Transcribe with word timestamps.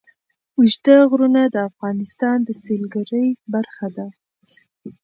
اوږده 0.57 0.95
غرونه 1.09 1.41
د 1.49 1.57
افغانستان 1.69 2.37
د 2.43 2.49
سیلګرۍ 2.63 3.27
برخه 3.53 3.87
ده. 3.95 4.07